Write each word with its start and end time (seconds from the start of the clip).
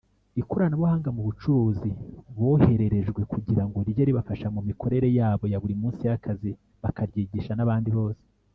Ikoronabuhanga 0.41 1.09
m’ubucuruzi 1.15 1.89
bohererejwe 2.37 3.21
kugirango 3.31 3.77
rijye 3.85 4.03
ribafasha 4.07 4.47
mu 4.55 4.61
mikorere 4.67 5.07
yabo 5.19 5.45
yaburi 5.53 5.73
munsi 5.81 6.01
y’akazi 6.09 6.49
bakaryigisha 6.81 7.53
n’abandi 7.55 7.89
bose. 7.97 8.21